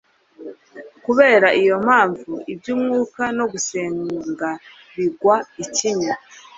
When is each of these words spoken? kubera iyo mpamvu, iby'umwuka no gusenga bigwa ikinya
kubera 1.05 1.47
iyo 1.61 1.75
mpamvu, 1.85 2.31
iby'umwuka 2.53 3.23
no 3.37 3.45
gusenga 3.51 4.49
bigwa 4.95 5.35
ikinya 5.63 6.13